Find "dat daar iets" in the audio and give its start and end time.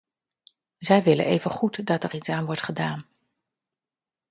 1.85-2.29